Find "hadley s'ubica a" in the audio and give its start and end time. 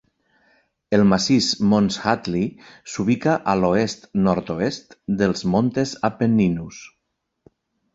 2.13-3.57